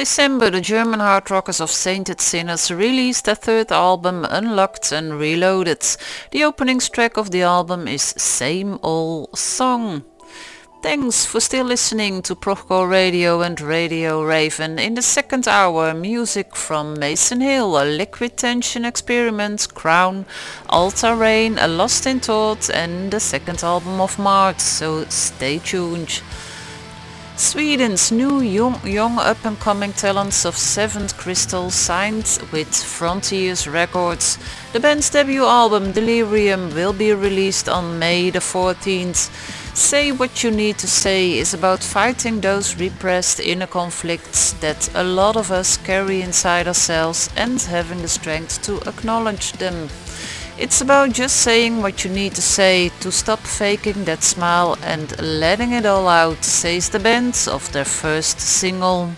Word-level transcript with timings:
December, 0.00 0.48
the 0.48 0.62
German 0.62 0.98
hard 0.98 1.30
rockers 1.30 1.60
of 1.60 1.70
Sainted 1.70 2.22
Sinners 2.22 2.70
released 2.70 3.26
their 3.26 3.34
third 3.34 3.70
album, 3.70 4.24
Unlocked 4.30 4.92
and 4.92 5.20
Reloaded. 5.20 5.84
The 6.30 6.42
opening 6.42 6.78
track 6.78 7.18
of 7.18 7.30
the 7.30 7.42
album 7.42 7.86
is 7.86 8.14
Same 8.16 8.78
Old 8.82 9.38
Song. 9.38 10.04
Thanks 10.82 11.26
for 11.26 11.38
still 11.38 11.66
listening 11.66 12.22
to 12.22 12.34
Procore 12.34 12.88
Radio 12.88 13.42
and 13.42 13.60
Radio 13.60 14.24
Raven. 14.24 14.78
In 14.78 14.94
the 14.94 15.02
second 15.02 15.46
hour, 15.46 15.92
music 15.92 16.56
from 16.56 16.98
Mason 16.98 17.42
Hill, 17.42 17.76
a 17.76 17.84
Liquid 17.84 18.38
Tension 18.38 18.86
Experiment, 18.86 19.68
Crowne, 19.74 20.24
Alta 20.70 21.14
Rain, 21.14 21.58
a 21.58 21.68
Lost 21.68 22.06
in 22.06 22.20
Thought 22.20 22.70
and 22.70 23.10
the 23.10 23.20
second 23.20 23.62
album 23.62 24.00
of 24.00 24.18
March, 24.18 24.60
so 24.60 25.04
stay 25.10 25.58
tuned. 25.58 26.22
Sweden's 27.40 28.12
new 28.12 28.42
young, 28.42 28.86
young 28.86 29.18
up-and-coming 29.18 29.94
talents 29.94 30.44
of 30.44 30.58
Seventh 30.58 31.16
Crystal 31.16 31.70
signed 31.70 32.38
with 32.52 32.68
Frontiers 32.68 33.66
Records. 33.66 34.38
The 34.74 34.80
band's 34.80 35.08
debut 35.08 35.46
album 35.46 35.92
Delirium 35.92 36.74
will 36.74 36.92
be 36.92 37.14
released 37.14 37.66
on 37.66 37.98
May 37.98 38.28
the 38.28 38.40
14th. 38.40 39.30
Say 39.74 40.12
What 40.12 40.44
You 40.44 40.50
Need 40.50 40.76
to 40.80 40.86
Say 40.86 41.38
is 41.38 41.54
about 41.54 41.82
fighting 41.82 42.42
those 42.42 42.78
repressed 42.78 43.40
inner 43.40 43.66
conflicts 43.66 44.52
that 44.60 44.94
a 44.94 45.02
lot 45.02 45.36
of 45.38 45.50
us 45.50 45.78
carry 45.78 46.20
inside 46.20 46.68
ourselves 46.68 47.30
and 47.36 47.58
having 47.58 48.02
the 48.02 48.08
strength 48.08 48.60
to 48.64 48.82
acknowledge 48.86 49.52
them. 49.52 49.88
It's 50.60 50.82
about 50.82 51.14
just 51.14 51.36
saying 51.36 51.80
what 51.80 52.04
you 52.04 52.10
need 52.10 52.34
to 52.34 52.42
say 52.42 52.90
to 53.00 53.10
stop 53.10 53.38
faking 53.38 54.04
that 54.04 54.22
smile 54.22 54.76
and 54.82 55.18
letting 55.18 55.72
it 55.72 55.86
all 55.86 56.06
out, 56.06 56.44
says 56.44 56.90
the 56.90 56.98
band 56.98 57.48
of 57.50 57.72
their 57.72 57.86
first 57.86 58.38
single. 58.40 59.12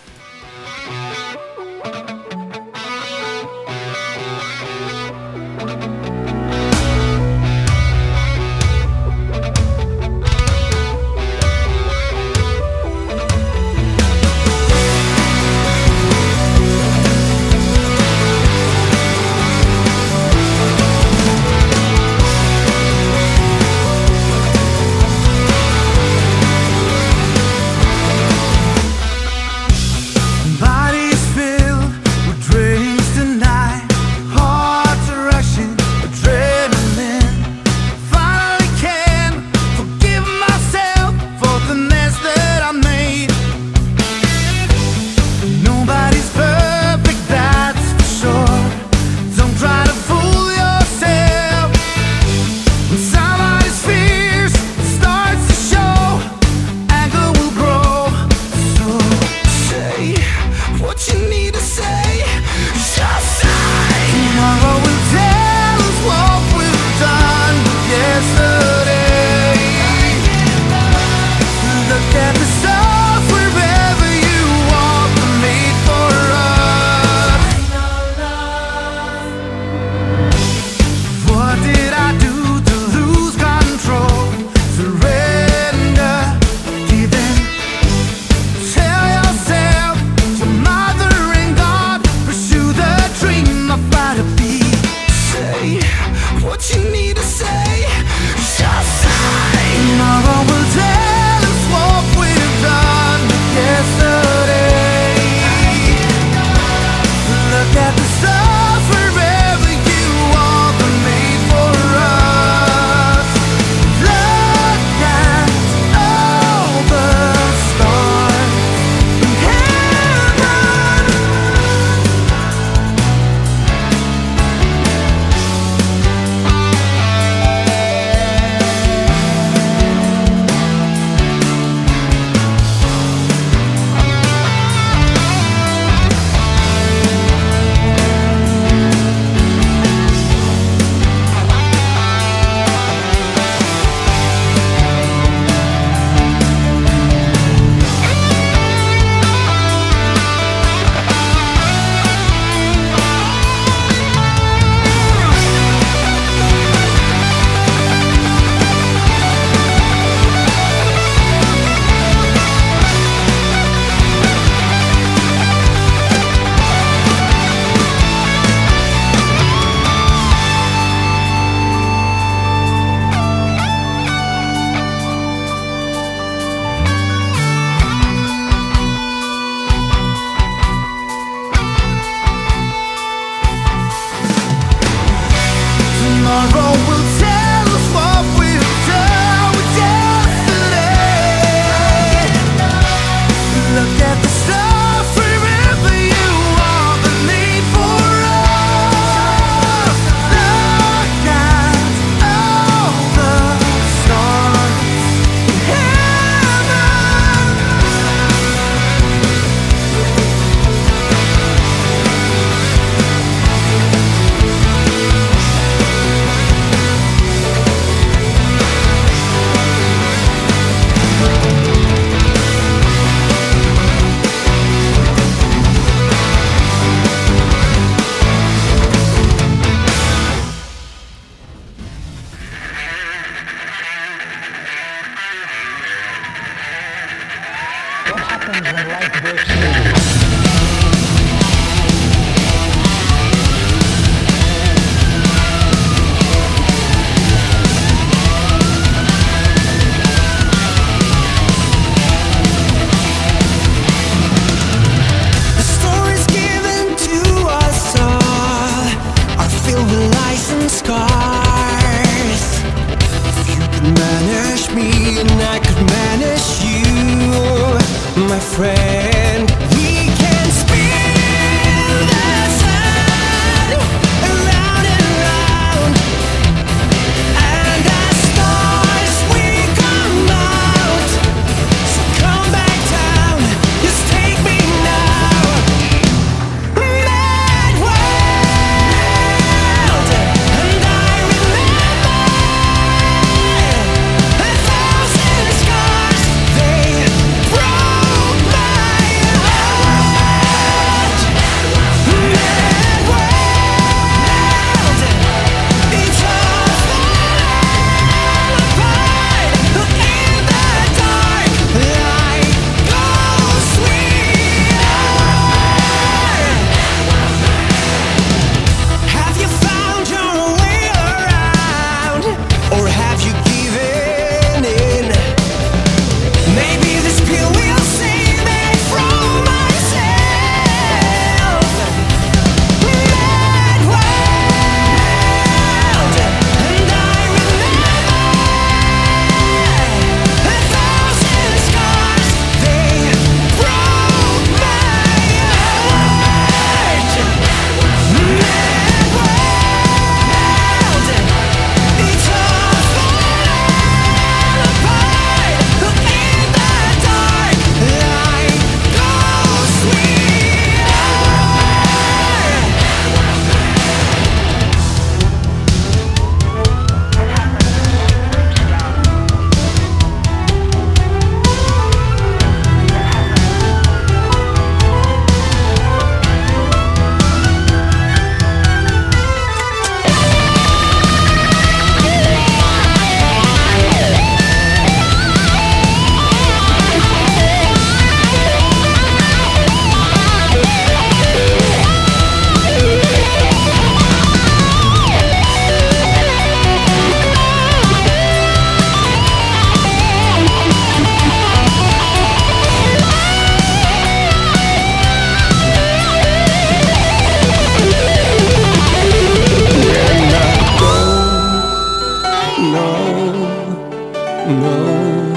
know. 414.60 415.32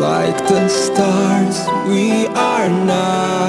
Like 0.00 0.38
the 0.48 0.68
stars, 0.68 1.58
we 1.88 2.26
are 2.28 2.68
now. 2.68 3.41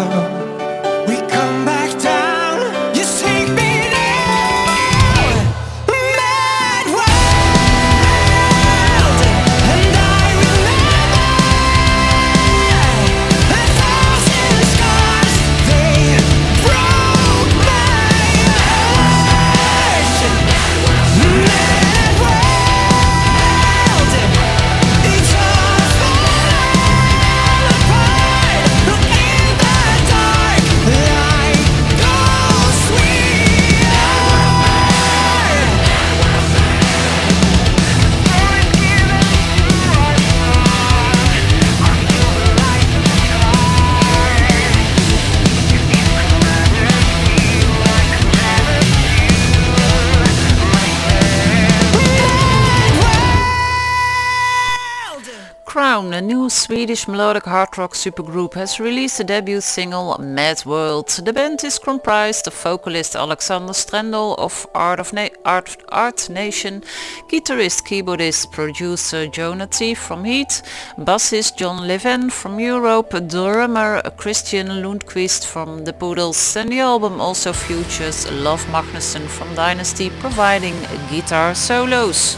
Swedish 56.84 57.08
melodic 57.08 57.46
hard 57.46 57.78
rock 57.78 57.94
supergroup 57.94 58.56
has 58.56 58.78
released 58.78 59.18
a 59.22 59.24
debut 59.24 59.62
single, 59.62 60.18
Mad 60.20 60.66
World. 60.66 61.08
The 61.08 61.32
band 61.32 61.64
is 61.64 61.80
comprised 61.80 62.46
of 62.46 62.54
vocalist 62.54 63.16
Alexander 63.16 63.72
Strandell 63.72 64.38
of 64.38 64.68
Art, 64.76 65.00
of 65.00 65.14
Na- 65.14 65.30
Art, 65.46 65.78
Art 65.88 66.30
Nation, 66.30 66.84
guitarist, 67.30 67.86
keyboardist, 67.88 68.52
producer 68.52 69.28
Jona 69.28 69.68
Tee 69.68 69.94
from 69.94 70.26
H.E.A.T, 70.26 70.62
bassist 70.98 71.56
John 71.56 71.88
Leven 71.88 72.30
from 72.30 72.60
Europe, 72.60 73.12
drummer 73.30 74.02
Christian 74.18 74.68
Lundqvist 74.68 75.46
from 75.46 75.86
The 75.86 75.94
Poodles, 75.94 76.58
and 76.58 76.70
the 76.70 76.80
album 76.82 77.22
also 77.22 77.54
features 77.54 78.30
Love 78.30 78.66
Magnusson 78.66 79.26
from 79.30 79.48
Dynazty 79.56 80.10
providing 80.20 80.76
guitar 81.10 81.56
solos. 81.56 82.36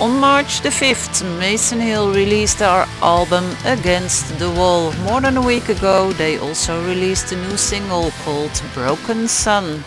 On 0.00 0.18
March 0.18 0.62
the 0.62 0.70
5th, 0.70 1.22
Mason 1.38 1.78
Hill 1.78 2.12
released 2.12 2.58
their 2.58 2.86
album 3.02 3.44
Against 3.64 4.38
the 4.38 4.50
Wall. 4.50 4.92
More 5.04 5.20
than 5.20 5.36
a 5.36 5.42
week 5.42 5.68
ago, 5.68 6.12
they 6.12 6.38
also 6.38 6.84
released 6.86 7.30
a 7.30 7.36
new 7.36 7.56
single 7.56 8.10
called 8.24 8.62
Broken 8.74 9.28
Sun. 9.28 9.84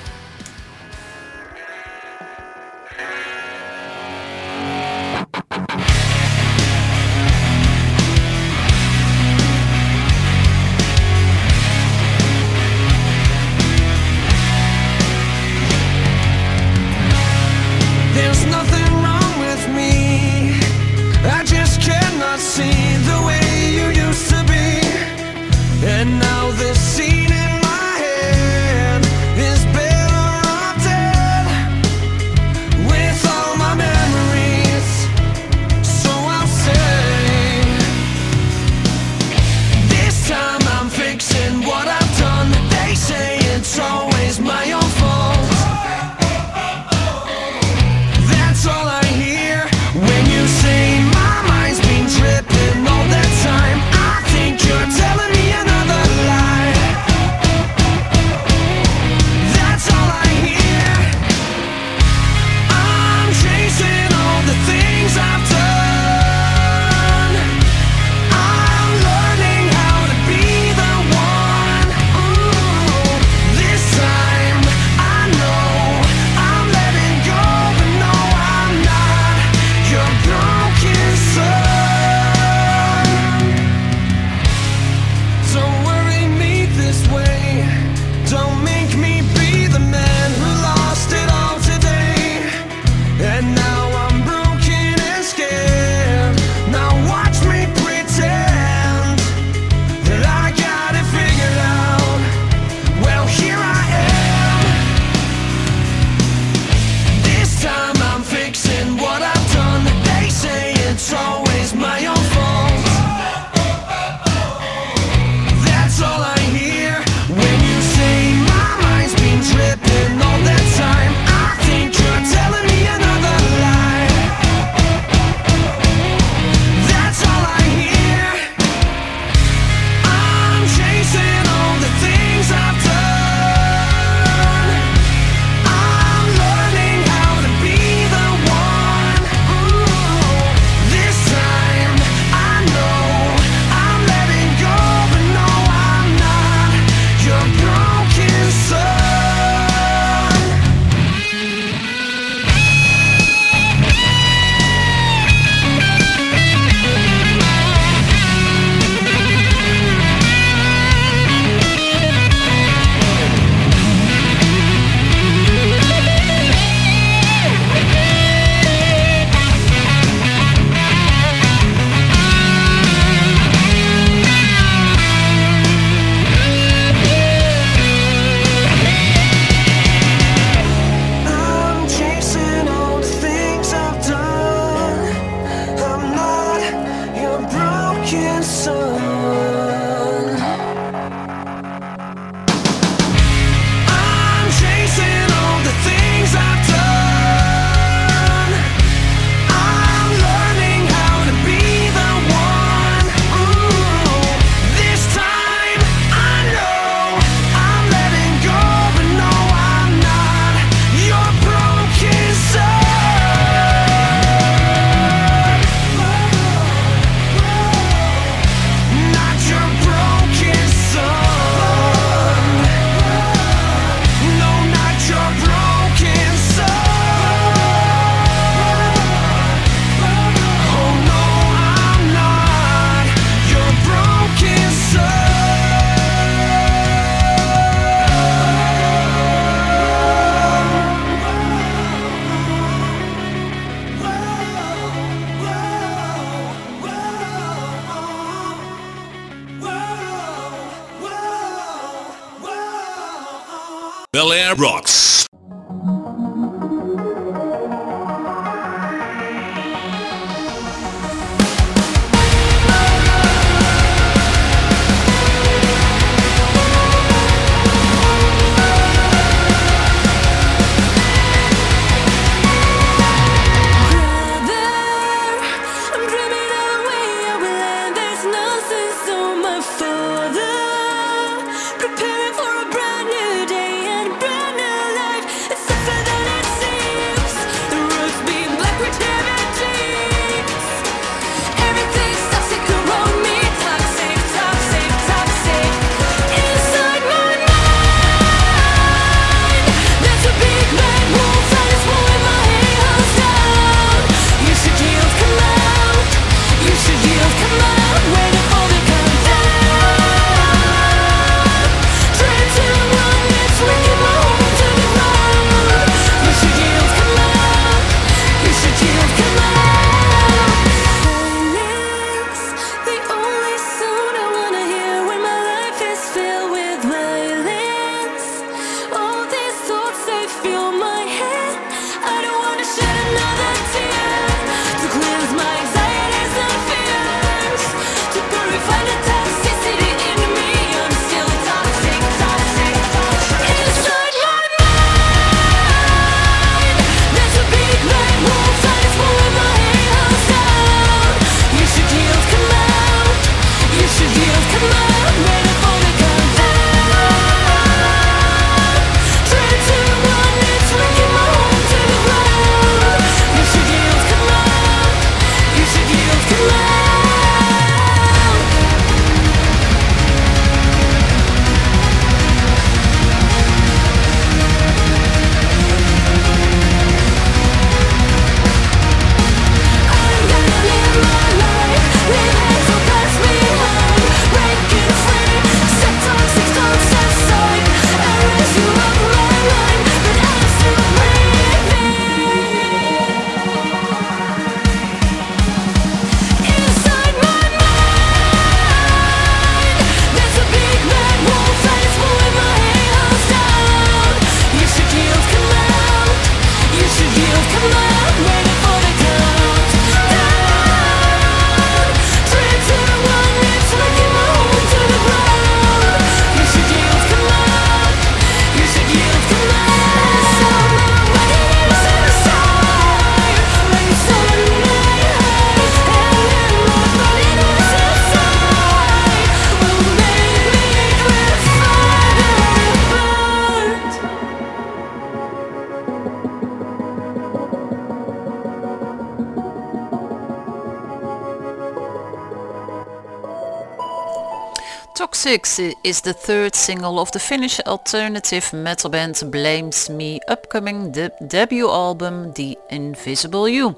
Six 444.97 445.59
is 445.83 446.01
the 446.01 446.13
third 446.13 446.55
single 446.55 446.99
of 446.99 447.11
the 447.11 447.19
Finnish 447.19 447.59
alternative 447.65 448.53
metal 448.53 448.89
band 448.89 449.21
Blames 449.29 449.89
Me 449.89 450.21
upcoming 450.29 450.91
de 450.91 451.11
debut 451.27 451.69
album 451.69 452.31
The 452.33 452.57
Invisible 452.69 453.49
You. 453.49 453.75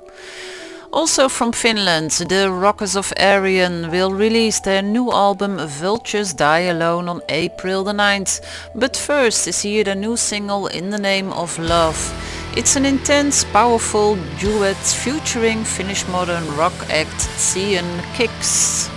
Also 0.91 1.27
from 1.27 1.53
Finland, 1.53 2.11
the 2.29 2.51
Rockers 2.51 2.95
of 2.95 3.11
Arion 3.17 3.89
will 3.89 4.11
release 4.11 4.59
their 4.59 4.83
new 4.83 5.11
album 5.11 5.57
Vultures 5.57 6.33
Die 6.33 6.69
Alone 6.69 7.09
on 7.09 7.21
April 7.29 7.83
the 7.83 7.93
9th. 7.93 8.41
But 8.75 8.95
first 8.95 9.47
is 9.47 9.63
here 9.63 9.83
the 9.83 9.95
new 9.95 10.17
single 10.17 10.67
In 10.67 10.91
the 10.91 10.99
Name 10.99 11.33
of 11.33 11.57
Love. 11.57 11.97
It's 12.55 12.75
an 12.75 12.85
intense, 12.85 13.43
powerful 13.45 14.17
duet 14.39 14.77
featuring 14.77 15.63
Finnish 15.63 16.07
modern 16.09 16.45
rock 16.55 16.75
act 16.91 17.21
Cyan 17.21 18.01
Kicks. 18.13 18.96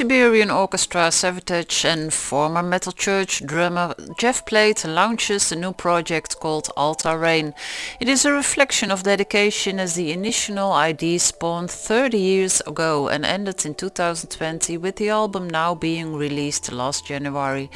Trans-Siberian 0.00 0.50
Orchestra 0.50 1.10
Savatage 1.10 1.84
and 1.84 2.10
former 2.10 2.62
Metal 2.62 2.90
Church 2.90 3.44
drummer 3.44 3.94
Jeff 4.16 4.46
Plate 4.46 4.82
launches 4.86 5.52
a 5.52 5.56
new 5.56 5.74
project 5.74 6.40
called 6.40 6.70
Altar 6.74 7.18
Rain. 7.18 7.52
It 8.00 8.08
is 8.08 8.24
a 8.24 8.32
reflection 8.32 8.90
of 8.90 9.02
dedication 9.02 9.78
as 9.78 9.96
the 9.96 10.10
initial 10.10 10.72
idea 10.72 11.18
spawned 11.18 11.70
30 11.70 12.16
years 12.16 12.62
ago 12.62 13.08
and 13.08 13.26
ended 13.26 13.66
in 13.66 13.74
2020 13.74 14.78
with 14.78 14.96
the 14.96 15.10
album 15.10 15.50
now 15.50 15.74
being 15.74 16.16
released 16.16 16.72
last 16.72 17.06
January. 17.06 17.68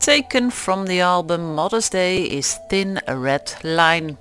Taken 0.00 0.50
from 0.50 0.86
the 0.86 1.00
album 1.00 1.54
Mother's 1.54 1.90
Day 1.90 2.22
is 2.22 2.58
Thin 2.70 3.00
Red 3.06 3.52
Line. 3.62 4.16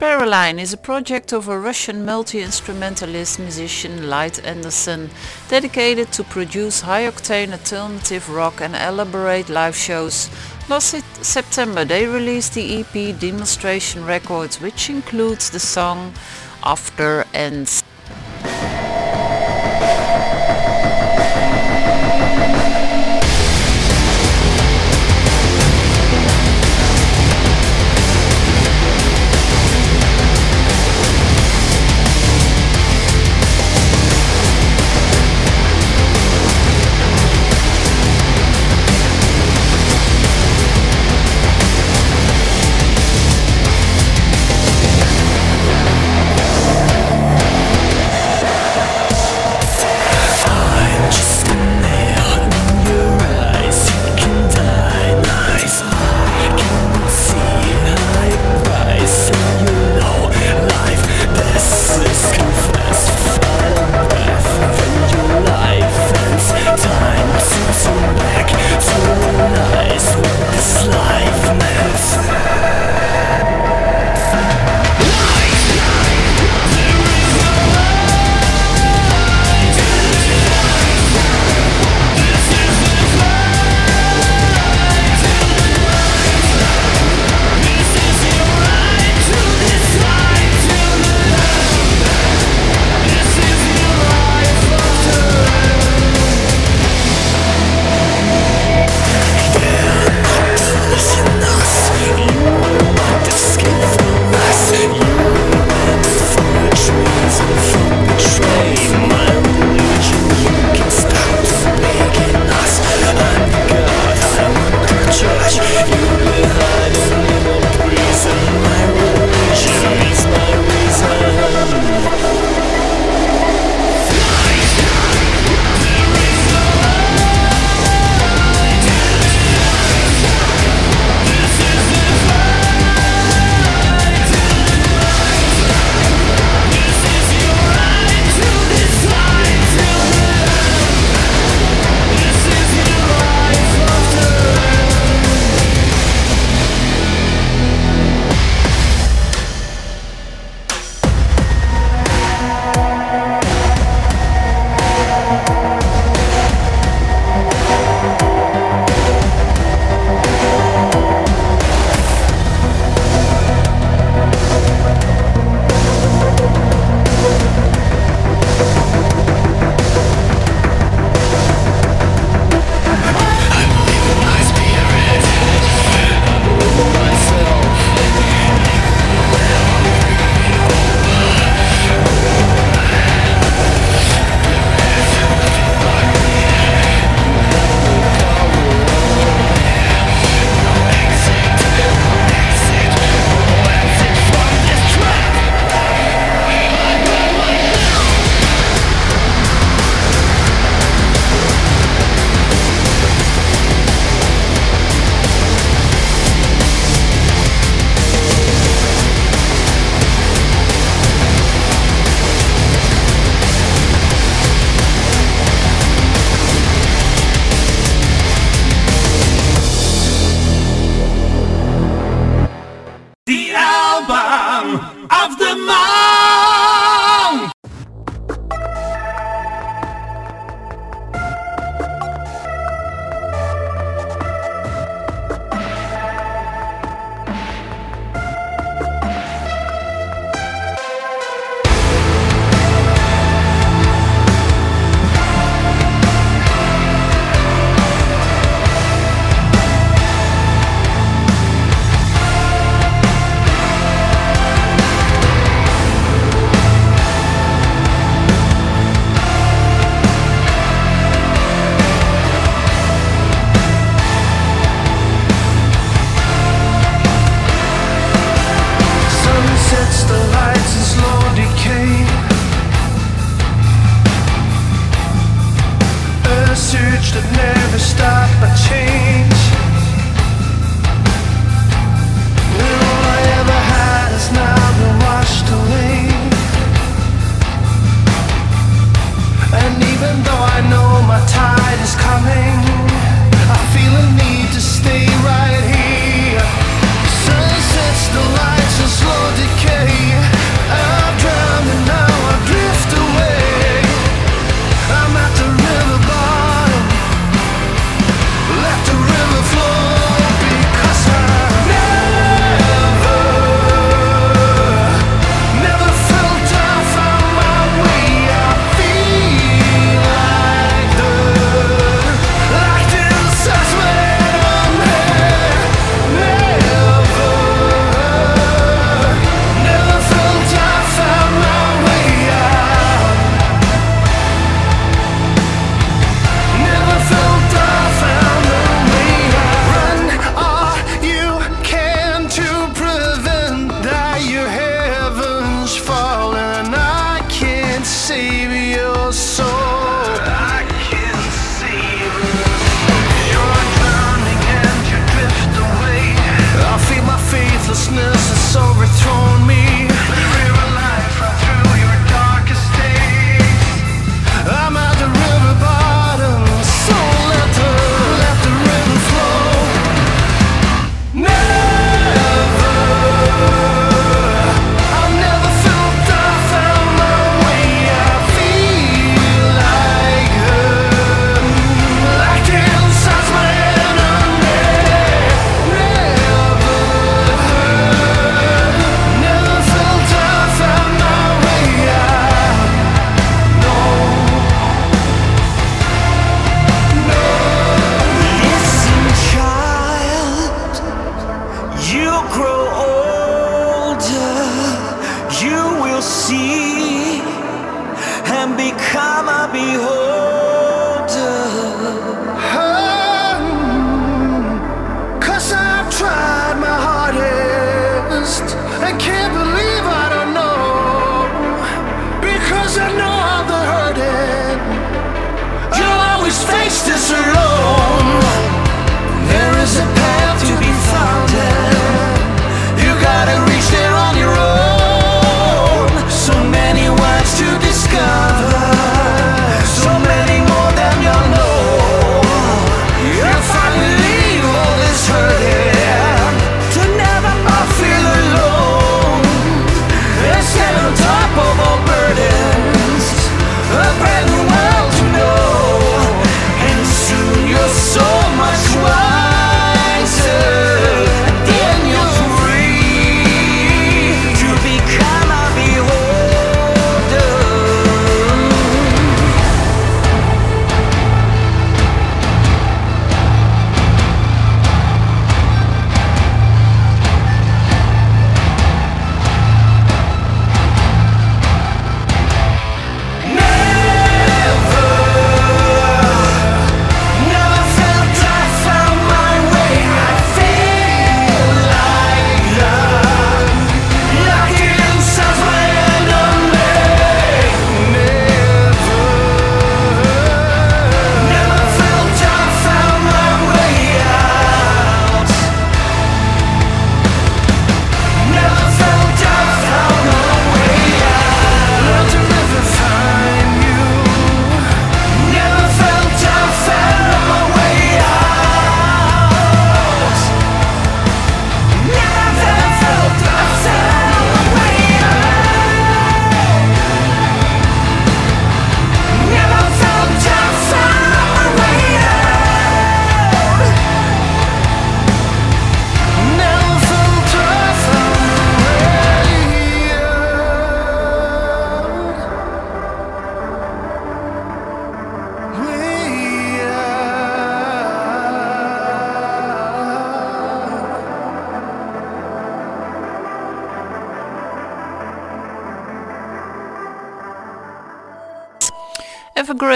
Paraline 0.00 0.58
is 0.58 0.72
a 0.72 0.78
project 0.78 1.30
of 1.30 1.46
a 1.46 1.58
Russian 1.58 2.06
multi-instrumentalist 2.06 3.38
musician 3.38 4.08
Light 4.08 4.42
Anderson, 4.46 5.10
dedicated 5.50 6.10
to 6.12 6.24
produce 6.24 6.80
high-octane 6.80 7.52
alternative 7.52 8.30
rock 8.30 8.62
and 8.62 8.74
elaborate 8.74 9.50
live 9.50 9.76
shows. 9.76 10.30
Last 10.70 11.04
September 11.22 11.84
they 11.84 12.06
released 12.06 12.54
the 12.54 12.80
EP 12.80 13.20
Demonstration 13.20 14.06
Records, 14.06 14.58
which 14.58 14.88
includes 14.88 15.50
the 15.50 15.60
song 15.60 16.14
After 16.64 17.26
Ends. 17.34 17.84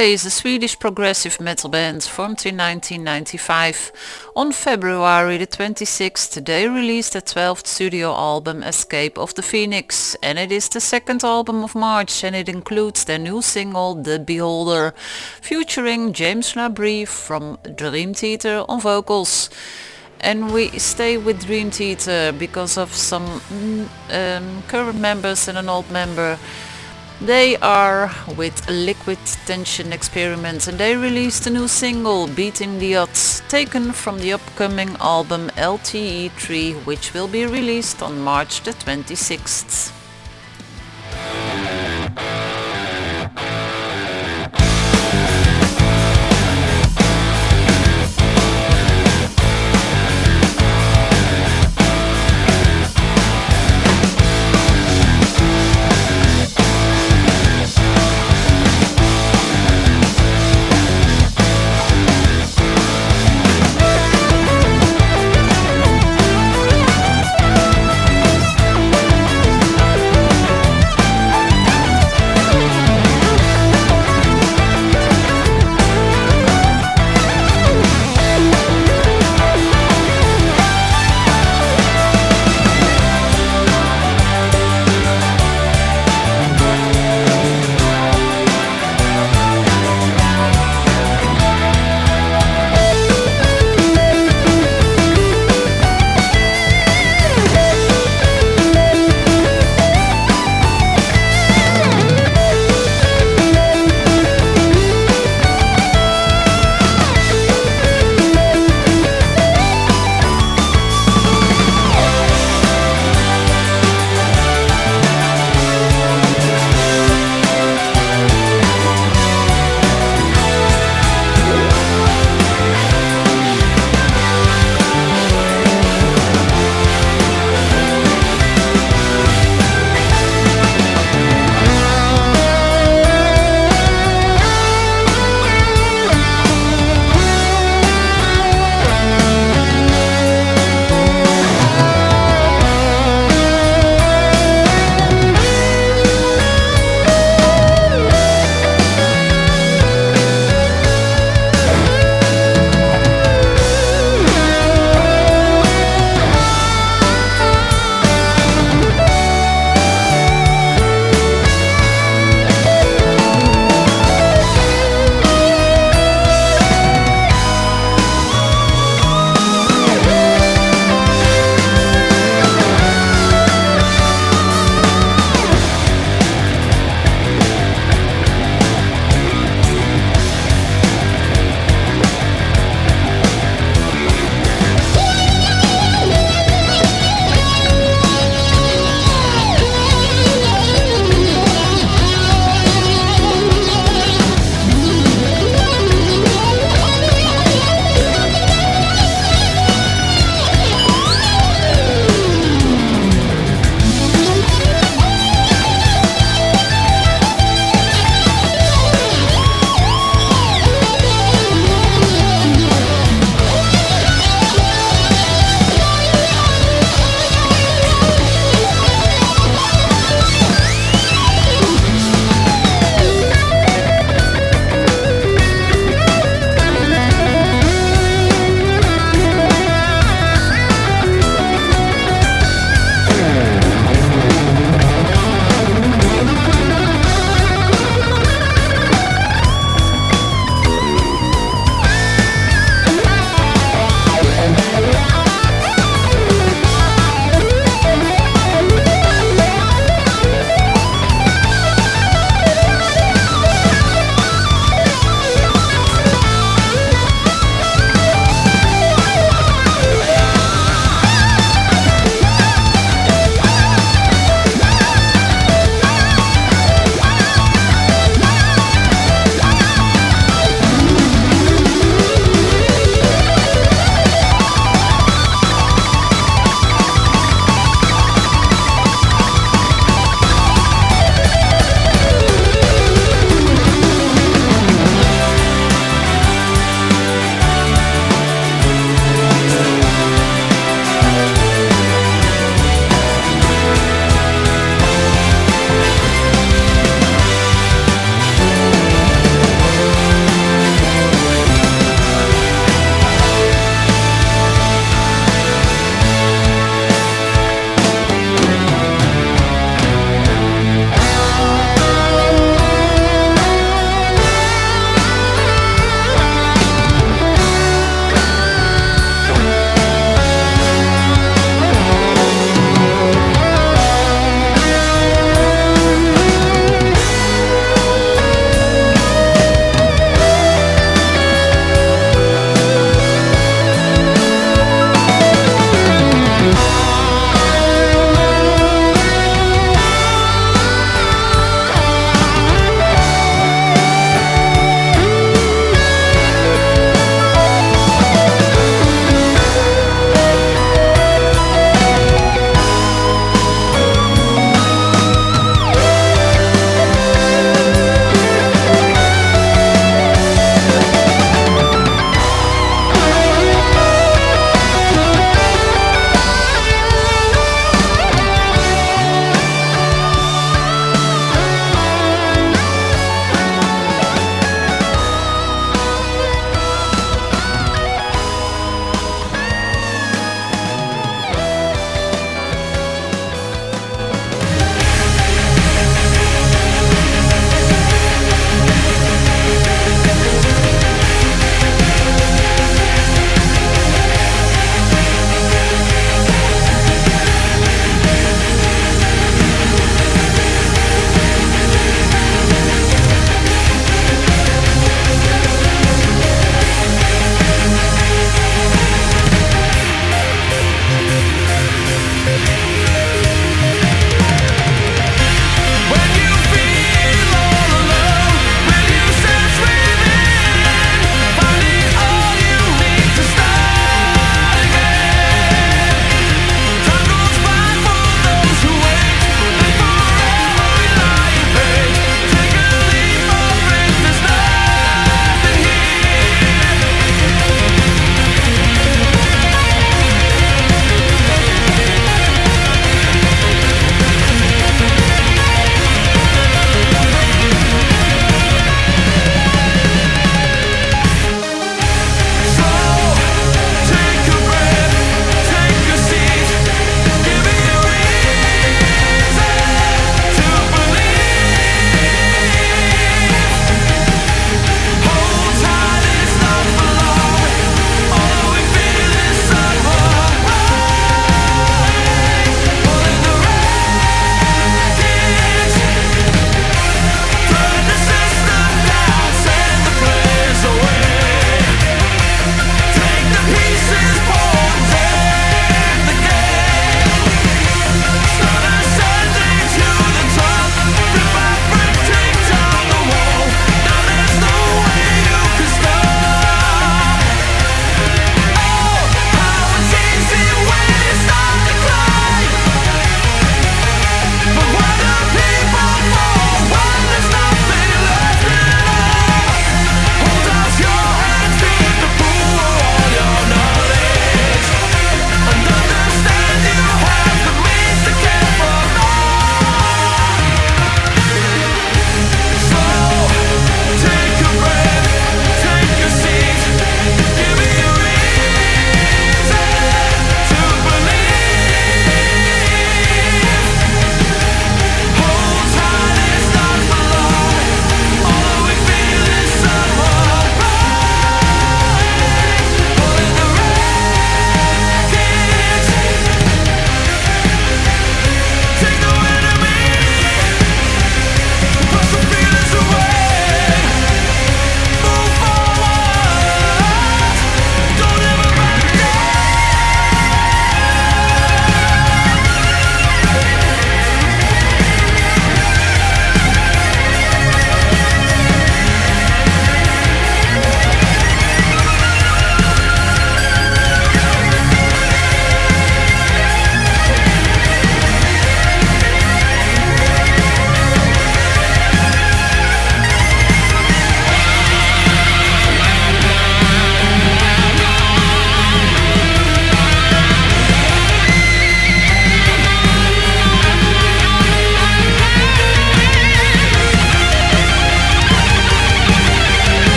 Stray 0.00 0.14
is 0.14 0.24
a 0.24 0.30
Swedish 0.30 0.78
progressive 0.78 1.38
metal 1.42 1.68
band 1.68 2.02
formed 2.02 2.46
in 2.46 2.56
1995. 2.56 3.92
On 4.34 4.50
February 4.50 5.36
the 5.36 5.46
26th 5.46 6.42
they 6.46 6.66
released 6.66 7.12
their 7.12 7.20
12th 7.20 7.66
studio 7.66 8.10
album 8.14 8.62
Escape 8.62 9.18
of 9.18 9.34
the 9.34 9.42
Phoenix 9.42 10.16
and 10.22 10.38
it 10.38 10.50
is 10.50 10.70
the 10.70 10.80
second 10.80 11.22
album 11.22 11.62
of 11.62 11.74
March 11.74 12.24
and 12.24 12.34
it 12.34 12.48
includes 12.48 13.04
their 13.04 13.18
new 13.18 13.42
single 13.42 13.94
The 13.94 14.18
Beholder 14.18 14.94
featuring 15.42 16.14
James 16.14 16.54
LaBrie 16.54 17.06
from 17.06 17.58
Dream 17.74 18.14
Theater 18.14 18.64
on 18.70 18.80
vocals 18.80 19.50
and 20.20 20.50
we 20.50 20.70
stay 20.78 21.18
with 21.18 21.44
Dream 21.44 21.70
Theater 21.70 22.32
because 22.38 22.78
of 22.78 22.94
some 22.94 23.26
mm, 23.26 23.86
um, 24.08 24.62
current 24.62 24.98
members 24.98 25.46
and 25.46 25.58
an 25.58 25.68
old 25.68 25.90
member 25.90 26.38
they 27.22 27.56
are 27.56 28.10
with 28.34 28.66
Liquid 28.70 29.18
Tension 29.44 29.92
Experiments 29.92 30.68
and 30.68 30.78
they 30.78 30.96
released 30.96 31.46
a 31.46 31.50
new 31.50 31.68
single, 31.68 32.26
Beating 32.26 32.78
the 32.78 32.96
Odds, 32.96 33.42
taken 33.46 33.92
from 33.92 34.18
the 34.20 34.32
upcoming 34.32 34.96
album 35.00 35.50
LTE3, 35.50 36.86
which 36.86 37.12
will 37.12 37.28
be 37.28 37.44
released 37.44 38.02
on 38.02 38.20
March 38.20 38.62
the 38.62 38.72
26th. 38.72 39.99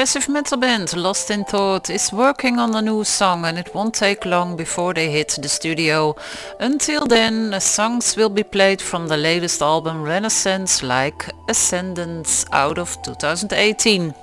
Progressive 0.00 0.30
metal 0.30 0.56
band 0.56 0.96
Lost 0.96 1.30
in 1.30 1.44
Thought 1.44 1.90
is 1.90 2.10
working 2.10 2.58
on 2.58 2.74
a 2.74 2.80
new 2.80 3.04
song 3.04 3.44
and 3.44 3.58
it 3.58 3.74
won't 3.74 3.92
take 3.92 4.24
long 4.24 4.56
before 4.56 4.94
they 4.94 5.10
hit 5.10 5.38
the 5.42 5.46
studio. 5.46 6.16
Until 6.58 7.06
then, 7.06 7.60
songs 7.60 8.16
will 8.16 8.30
be 8.30 8.42
played 8.42 8.80
from 8.80 9.08
the 9.08 9.18
latest 9.18 9.60
album 9.60 10.00
Renaissance 10.00 10.82
like 10.82 11.28
Ascendance 11.50 12.46
out 12.50 12.78
of 12.78 12.96
2018. 13.02 14.14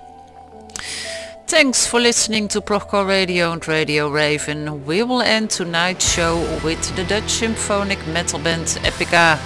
Thanks 1.45 1.85
for 1.85 1.99
listening 1.99 2.47
to 2.47 2.59
Procore 2.59 3.07
Radio 3.07 3.51
and 3.51 3.67
Radio 3.67 4.09
Raven. 4.09 4.83
We 4.83 5.03
will 5.03 5.21
end 5.21 5.51
tonight's 5.51 6.11
show 6.11 6.39
with 6.63 6.95
the 6.95 7.03
Dutch 7.03 7.29
symphonic 7.29 7.99
metal 8.07 8.39
band 8.39 8.65
Epica. 8.81 9.37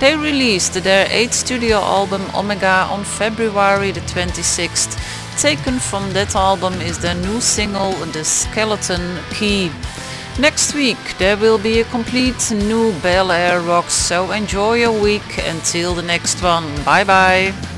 They 0.00 0.16
released 0.16 0.82
their 0.82 1.06
8th 1.08 1.34
studio 1.34 1.76
album 1.76 2.22
Omega 2.34 2.88
on 2.90 3.04
February 3.04 3.90
the 3.90 4.00
26th. 4.00 5.23
Taken 5.38 5.78
from 5.78 6.12
that 6.14 6.34
album 6.34 6.74
is 6.80 6.98
their 6.98 7.14
new 7.14 7.40
single 7.40 7.92
The 8.12 8.24
Skeleton 8.24 9.18
Key. 9.30 9.70
Next 10.38 10.74
week 10.74 10.96
there 11.18 11.36
will 11.36 11.58
be 11.58 11.80
a 11.80 11.84
complete 11.84 12.50
new 12.50 12.92
Bel 13.00 13.30
Air 13.30 13.60
rock, 13.60 13.90
so 13.90 14.32
enjoy 14.32 14.74
your 14.74 14.98
week 15.02 15.38
until 15.46 15.94
the 15.94 16.02
next 16.02 16.42
one. 16.42 16.64
Bye 16.84 17.04
bye. 17.04 17.73